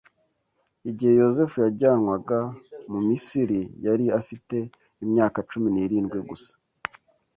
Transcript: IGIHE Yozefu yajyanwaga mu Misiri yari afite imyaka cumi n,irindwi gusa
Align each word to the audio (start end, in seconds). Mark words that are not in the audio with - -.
IGIHE 0.89 1.15
Yozefu 1.21 1.55
yajyanwaga 1.65 2.39
mu 2.91 2.99
Misiri 3.07 3.59
yari 3.85 4.05
afite 4.19 4.57
imyaka 5.03 5.37
cumi 5.49 5.67
n,irindwi 5.71 6.19
gusa 6.29 6.51